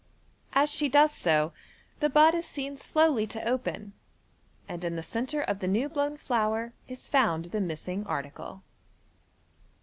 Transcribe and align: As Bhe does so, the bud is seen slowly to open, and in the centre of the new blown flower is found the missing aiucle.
As 0.53 0.79
Bhe 0.79 0.89
does 0.91 1.11
so, 1.13 1.53
the 1.99 2.09
bud 2.09 2.33
is 2.33 2.47
seen 2.47 2.75
slowly 2.75 3.27
to 3.27 3.47
open, 3.47 3.93
and 4.67 4.83
in 4.83 4.95
the 4.95 5.03
centre 5.03 5.43
of 5.43 5.59
the 5.59 5.67
new 5.67 5.87
blown 5.89 6.17
flower 6.17 6.73
is 6.87 7.07
found 7.07 7.45
the 7.45 7.61
missing 7.61 8.03
aiucle. 8.05 8.63